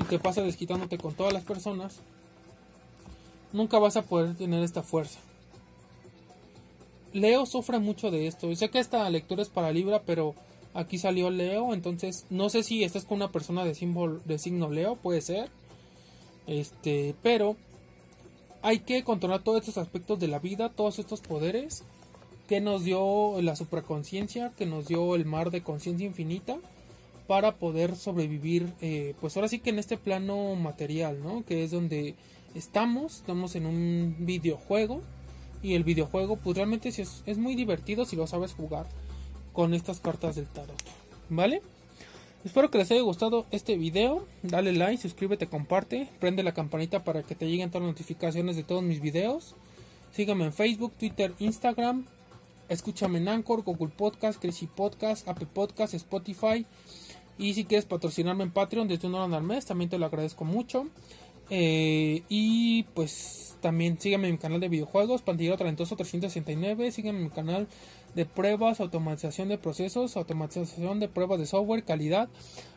y 0.00 0.04
te 0.06 0.18
pasas 0.18 0.44
desquitándote 0.44 0.98
con 0.98 1.14
todas 1.14 1.32
las 1.32 1.44
personas, 1.44 2.00
nunca 3.52 3.78
vas 3.78 3.96
a 3.96 4.02
poder 4.02 4.34
tener 4.34 4.64
esta 4.64 4.82
fuerza. 4.82 5.20
Leo 7.12 7.46
sufre 7.46 7.78
mucho 7.78 8.10
de 8.10 8.26
esto. 8.26 8.50
Y 8.50 8.56
sé 8.56 8.70
que 8.70 8.80
esta 8.80 9.08
lectura 9.08 9.40
es 9.40 9.50
para 9.50 9.70
Libra, 9.70 10.02
pero 10.04 10.34
Aquí 10.74 10.96
salió 10.98 11.30
Leo, 11.30 11.74
entonces 11.74 12.24
no 12.30 12.48
sé 12.48 12.62
si 12.62 12.82
estás 12.82 13.04
con 13.04 13.16
una 13.16 13.30
persona 13.30 13.64
de, 13.64 13.74
símbolo, 13.74 14.20
de 14.24 14.38
signo 14.38 14.70
Leo, 14.70 14.96
puede 14.96 15.20
ser. 15.20 15.50
Este, 16.46 17.14
pero 17.22 17.56
hay 18.62 18.80
que 18.80 19.04
controlar 19.04 19.42
todos 19.42 19.60
estos 19.60 19.78
aspectos 19.78 20.18
de 20.18 20.28
la 20.28 20.38
vida, 20.38 20.70
todos 20.70 20.98
estos 20.98 21.20
poderes 21.20 21.84
que 22.48 22.60
nos 22.60 22.84
dio 22.84 23.40
la 23.42 23.54
supraconciencia, 23.54 24.52
que 24.56 24.66
nos 24.66 24.88
dio 24.88 25.14
el 25.14 25.26
mar 25.26 25.50
de 25.50 25.62
conciencia 25.62 26.06
infinita 26.06 26.56
para 27.26 27.56
poder 27.56 27.96
sobrevivir, 27.96 28.72
eh, 28.80 29.14
pues 29.20 29.36
ahora 29.36 29.48
sí 29.48 29.58
que 29.58 29.70
en 29.70 29.78
este 29.78 29.96
plano 29.96 30.54
material, 30.56 31.22
¿no? 31.22 31.44
Que 31.44 31.64
es 31.64 31.70
donde 31.70 32.14
estamos, 32.54 33.16
estamos 33.16 33.56
en 33.56 33.66
un 33.66 34.16
videojuego 34.20 35.02
y 35.62 35.74
el 35.74 35.84
videojuego 35.84 36.36
pues 36.36 36.56
realmente 36.56 36.88
es, 36.88 37.22
es 37.24 37.38
muy 37.38 37.54
divertido 37.54 38.04
si 38.04 38.16
lo 38.16 38.26
sabes 38.26 38.52
jugar 38.52 38.86
con 39.52 39.74
estas 39.74 40.00
cartas 40.00 40.36
del 40.36 40.46
tarot. 40.46 40.76
¿Vale? 41.28 41.62
Espero 42.44 42.70
que 42.70 42.78
les 42.78 42.90
haya 42.90 43.02
gustado 43.02 43.46
este 43.52 43.76
video. 43.76 44.26
Dale 44.42 44.72
like, 44.72 45.00
suscríbete, 45.00 45.46
comparte. 45.46 46.08
Prende 46.18 46.42
la 46.42 46.52
campanita 46.52 47.04
para 47.04 47.22
que 47.22 47.34
te 47.34 47.46
lleguen 47.46 47.70
todas 47.70 47.86
las 47.86 47.92
notificaciones 47.92 48.56
de 48.56 48.64
todos 48.64 48.82
mis 48.82 49.00
videos. 49.00 49.54
Sígueme 50.12 50.44
en 50.44 50.52
Facebook, 50.52 50.92
Twitter, 50.98 51.32
Instagram. 51.38 52.04
Escúchame 52.68 53.18
en 53.18 53.28
Anchor, 53.28 53.62
Google 53.62 53.92
Podcast, 53.96 54.40
Crazy 54.40 54.66
Podcast, 54.66 55.28
Apple 55.28 55.46
Podcast, 55.52 55.94
Spotify. 55.94 56.66
Y 57.38 57.54
si 57.54 57.64
quieres 57.64 57.84
patrocinarme 57.84 58.44
en 58.44 58.50
Patreon 58.50 58.88
desde 58.88 59.06
un 59.06 59.12
dólar 59.12 59.34
al 59.34 59.44
mes, 59.44 59.64
también 59.64 59.88
te 59.88 59.98
lo 59.98 60.06
agradezco 60.06 60.44
mucho. 60.44 60.88
Eh, 61.48 62.22
y 62.28 62.84
pues 62.94 63.41
también 63.62 63.98
sígueme 63.98 64.28
en 64.28 64.34
mi 64.34 64.38
canal 64.38 64.60
de 64.60 64.68
videojuegos, 64.68 65.22
Pantillero 65.22 65.56
Talentoso 65.56 65.96
369. 65.96 66.92
Sígueme 66.92 67.18
en 67.18 67.24
mi 67.24 67.30
canal 67.30 67.68
de 68.14 68.26
pruebas, 68.26 68.80
automatización 68.80 69.48
de 69.48 69.56
procesos, 69.56 70.16
automatización 70.16 71.00
de 71.00 71.08
pruebas 71.08 71.38
de 71.38 71.46
software, 71.46 71.84
calidad, 71.84 72.28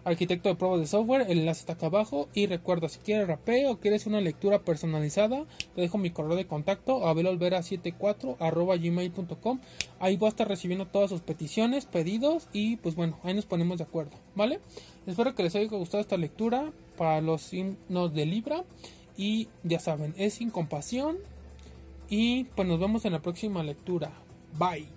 arquitecto 0.05 0.47
de 0.47 0.55
pruebas 0.55 0.79
de 0.79 0.87
software, 0.87 1.25
el 1.29 1.39
enlace 1.39 1.61
está 1.61 1.73
acá 1.73 1.87
abajo 1.87 2.29
y 2.33 2.45
recuerda 2.45 2.87
si 2.87 2.99
quieres 2.99 3.27
rapeo 3.27 3.71
o 3.71 3.79
quieres 3.79 4.05
una 4.05 4.21
lectura 4.21 4.59
personalizada, 4.59 5.45
te 5.73 5.81
dejo 5.81 5.97
mi 5.97 6.11
correo 6.11 6.37
de 6.37 6.47
contacto 6.47 7.05
abelolvera74 7.05 8.37
arroba 8.39 8.77
gmail.com 8.77 9.59
ahí 9.99 10.15
voy 10.15 10.27
a 10.27 10.29
estar 10.29 10.47
recibiendo 10.47 10.85
todas 10.87 11.09
sus 11.09 11.21
peticiones, 11.21 11.85
pedidos 11.85 12.47
y 12.53 12.77
pues 12.77 12.95
bueno, 12.95 13.19
ahí 13.23 13.33
nos 13.33 13.45
ponemos 13.45 13.79
de 13.79 13.83
acuerdo, 13.83 14.17
¿vale? 14.35 14.61
Espero 15.05 15.35
que 15.35 15.43
les 15.43 15.55
haya 15.55 15.67
gustado 15.67 16.01
esta 16.01 16.17
lectura 16.17 16.71
para 16.97 17.19
los 17.19 17.41
signos 17.41 18.13
de 18.13 18.25
Libra 18.25 18.63
y 19.17 19.47
ya 19.63 19.79
saben, 19.79 20.13
es 20.17 20.35
sin 20.35 20.49
compasión 20.49 21.17
y 22.09 22.45
pues 22.55 22.67
nos 22.67 22.79
vemos 22.79 23.05
en 23.05 23.13
la 23.13 23.21
próxima 23.21 23.63
lectura. 23.63 24.11
Bye. 24.57 24.87